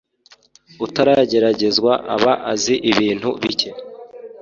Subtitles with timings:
[0.85, 3.69] utarageragezwa aba azi ibintu bike